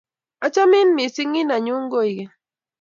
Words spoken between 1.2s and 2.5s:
i nenyun koingeny.